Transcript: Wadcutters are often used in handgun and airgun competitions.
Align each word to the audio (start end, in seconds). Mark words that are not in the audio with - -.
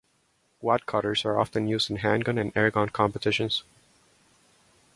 Wadcutters 0.63 1.25
are 1.25 1.39
often 1.39 1.67
used 1.67 1.91
in 1.91 1.97
handgun 1.97 2.39
and 2.39 2.51
airgun 2.55 2.91
competitions. 2.91 3.61